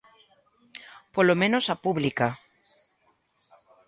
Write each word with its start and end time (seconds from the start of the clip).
Polo 1.15 1.35
menos 1.41 1.65
a 1.73 1.75
pública. 1.83 2.27